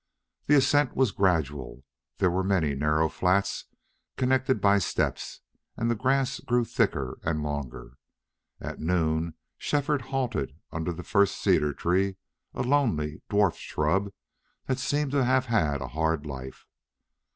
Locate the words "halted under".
10.01-10.91